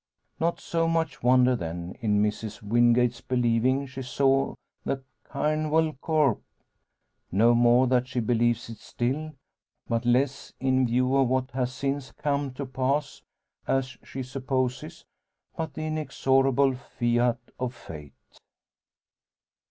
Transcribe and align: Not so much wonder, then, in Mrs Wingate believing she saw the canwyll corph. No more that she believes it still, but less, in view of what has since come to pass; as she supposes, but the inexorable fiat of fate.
Not 0.39 0.59
so 0.59 0.87
much 0.87 1.21
wonder, 1.21 1.55
then, 1.55 1.95
in 2.01 2.23
Mrs 2.23 2.63
Wingate 2.63 3.21
believing 3.27 3.85
she 3.85 4.01
saw 4.01 4.55
the 4.83 5.03
canwyll 5.29 5.93
corph. 6.01 6.39
No 7.31 7.53
more 7.53 7.85
that 7.85 8.07
she 8.07 8.19
believes 8.19 8.67
it 8.67 8.79
still, 8.79 9.33
but 9.87 10.03
less, 10.03 10.53
in 10.59 10.87
view 10.87 11.15
of 11.15 11.27
what 11.27 11.51
has 11.51 11.71
since 11.71 12.11
come 12.13 12.51
to 12.55 12.65
pass; 12.65 13.21
as 13.67 13.95
she 14.03 14.23
supposes, 14.23 15.05
but 15.55 15.75
the 15.75 15.85
inexorable 15.85 16.73
fiat 16.73 17.37
of 17.59 17.75
fate. 17.75 18.39